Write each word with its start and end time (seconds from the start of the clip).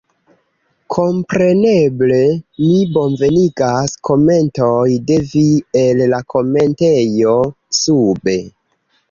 Kompreneble, 0.93 2.17
mi 2.61 2.71
bonvenigas 2.95 3.93
komentoj 4.09 4.87
de 5.13 5.19
vi 5.35 5.45
el 5.85 6.03
la 6.15 6.23
komentejo 6.37 7.37
sube 7.83 8.39